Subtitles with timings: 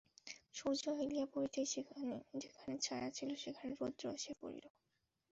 [0.53, 1.67] সূর্য হেলিয়া পড়িতেই
[2.35, 4.65] যেখানে ছায়া ছিল সেখানে রৌদ্র আসিয়া পড়িল।